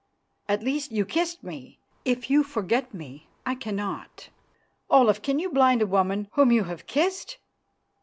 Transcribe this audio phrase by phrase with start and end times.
[0.49, 1.77] At least, you kissed me.
[2.05, 2.89] If you forget,
[3.45, 4.29] I cannot.
[4.89, 7.37] Olaf, can you blind a woman whom you have kissed?"